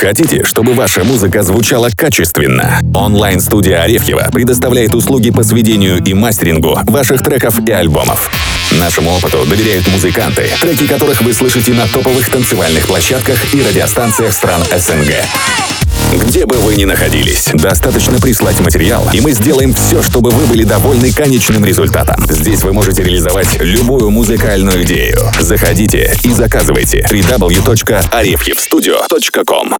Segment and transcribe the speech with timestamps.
[0.00, 2.78] Хотите, чтобы ваша музыка звучала качественно?
[2.94, 8.30] Онлайн-студия Арефьева предоставляет услуги по сведению и мастерингу ваших треков и альбомов.
[8.70, 14.62] Нашему опыту доверяют музыканты, треки которых вы слышите на топовых танцевальных площадках и радиостанциях стран
[14.72, 15.14] СНГ.
[16.14, 20.62] Где бы вы ни находились, достаточно прислать материал, и мы сделаем все, чтобы вы были
[20.64, 22.24] довольны конечным результатом.
[22.28, 25.18] Здесь вы можете реализовать любую музыкальную идею.
[25.40, 29.74] Заходите и заказывайте www.arefyevstudio.com